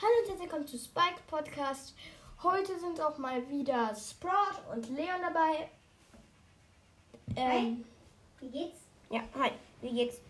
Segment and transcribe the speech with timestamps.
[0.00, 1.94] Hallo und herzlich willkommen zu Spike Podcast.
[2.42, 5.68] Heute sind auch mal wieder Sprout und Leon dabei.
[7.36, 7.84] Ähm,
[8.40, 8.78] Wie geht's?
[9.10, 10.20] Ja, hi, wie geht's?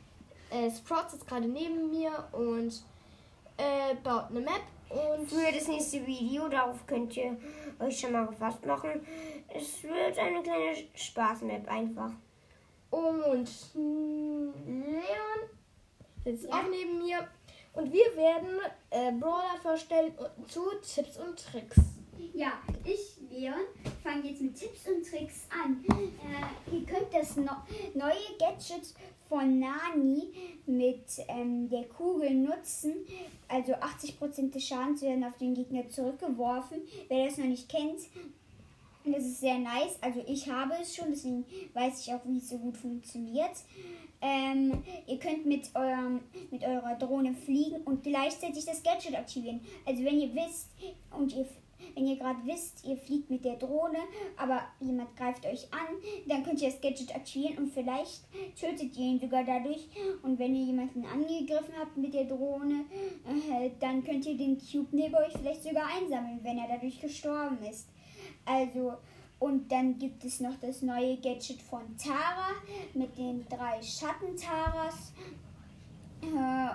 [0.51, 2.83] äh, Sprout sitzt gerade neben mir und
[3.57, 7.37] äh, baut eine Map und Für das nächste Video, darauf könnt ihr
[7.81, 9.05] euch schon mal gefasst machen.
[9.53, 12.11] Es wird eine kleine Spaßmap einfach.
[12.91, 15.03] und Leon
[16.25, 16.51] sitzt Ja.
[16.61, 17.27] auch neben mir
[17.73, 18.61] und wir werden
[19.09, 21.77] äh, Brawler vorstellen und- zu Tipps und Tricks.
[22.33, 22.53] Ja,
[22.85, 23.55] ich, Leon,
[24.03, 25.85] fange jetzt mit Tipps und Tricks an.
[25.89, 27.53] Äh, ihr könnt das no
[27.95, 28.95] neue Gadget
[29.29, 30.33] von Nani
[30.67, 32.95] mit ähm, der Kugel nutzen.
[33.49, 36.79] Also 80% des Schadens werden auf den Gegner zurückgeworfen.
[37.09, 38.01] Wer das noch nicht kennt,
[39.05, 39.99] das ist sehr nice.
[40.01, 43.53] Also ich habe es schon, deswegen weiß ich auch, wie es so gut funktioniert.
[44.27, 46.21] Ähm, ihr könnt mit, eurem,
[46.51, 49.61] mit eurer Drohne fliegen und gleichzeitig das Gadget aktivieren.
[49.85, 50.71] Also wenn ihr wisst
[51.11, 51.47] und ihr
[51.95, 53.99] wenn ihr gerade wisst, ihr fliegt mit der Drohne,
[54.37, 58.23] aber jemand greift euch an, dann könnt ihr das Gadget aktivieren und vielleicht
[58.59, 59.89] tötet ihr ihn sogar dadurch.
[60.23, 62.85] Und wenn ihr jemanden angegriffen habt mit der Drohne,
[63.27, 67.59] äh, dann könnt ihr den Cube neben euch vielleicht sogar einsammeln, wenn er dadurch gestorben
[67.71, 67.89] ist.
[68.45, 68.95] Also,
[69.45, 72.55] und dann gibt es noch das neue Gadget von Tara
[72.95, 75.13] mit den drei Schatten-Taras.
[75.19, 75.54] Äh,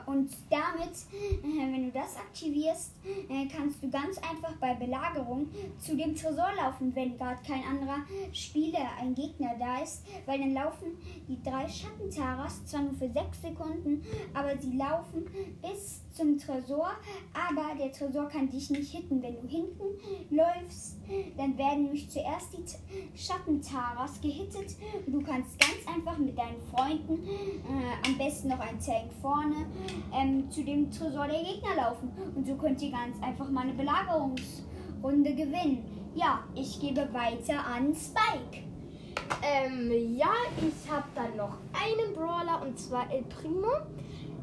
[0.05, 5.47] Und damit, äh, wenn du das aktivierst, äh, kannst du ganz einfach bei Belagerung
[5.79, 7.99] zu dem Tresor laufen, wenn gerade kein anderer
[8.33, 13.41] Spieler, ein Gegner da ist, weil dann laufen die drei Schattentaras zwar nur für sechs
[13.41, 15.25] Sekunden, aber sie laufen
[15.61, 16.91] bis zum Tresor,
[17.33, 19.21] aber der Tresor kann dich nicht hitten.
[19.21, 19.83] Wenn du hinten
[20.29, 20.97] läufst,
[21.37, 24.75] dann werden nämlich zuerst die Schattentaras gehittet.
[25.05, 29.65] Und du kannst ganz einfach mit deinen Freunden, äh, am besten noch ein Tank vorne,
[30.13, 32.11] ähm, zu dem Tresor der Gegner laufen.
[32.35, 36.11] Und so könnt ihr ganz einfach mal eine Belagerungsrunde gewinnen.
[36.15, 38.63] Ja, ich gebe weiter an Spike.
[39.43, 43.71] Ähm, ja, ich habe dann noch einen Brawler und zwar El Primo.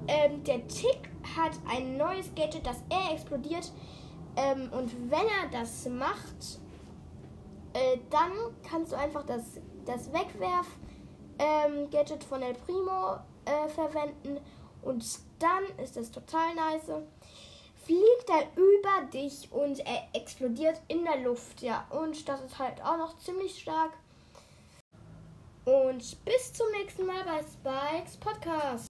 [0.08, 3.72] Ähm, der Tick hat ein neues Gadget, das er explodiert.
[4.36, 6.60] Ähm, und wenn er das macht,
[7.72, 8.30] äh, dann
[8.68, 14.38] kannst du einfach das, das Wegwerf-Gadget von El Primo äh, verwenden.
[14.82, 15.04] Und
[15.38, 16.90] dann ist das total nice.
[17.84, 21.62] Fliegt er über dich und er explodiert in der Luft.
[21.62, 23.92] Ja, und das ist halt auch noch ziemlich stark.
[25.64, 28.84] Und bis zum nächsten Mal bei Spikes Podcast.